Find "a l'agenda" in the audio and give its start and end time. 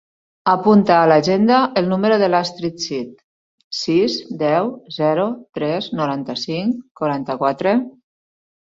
1.01-1.59